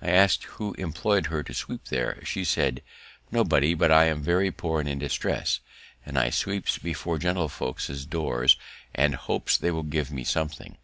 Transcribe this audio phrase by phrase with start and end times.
[0.00, 2.80] I ask'd who employ'd her to sweep there; she said,
[3.32, 5.58] "Nobody, but I am very poor and in distress,
[6.06, 8.56] and I sweeps before gentle folkses doors,
[8.94, 10.72] and hopes they will give me something."